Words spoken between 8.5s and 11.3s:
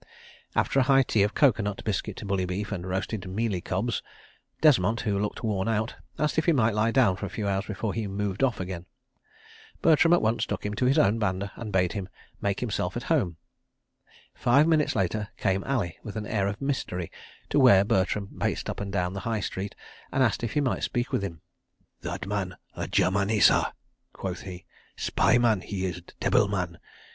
again. Bertram at once took him to his own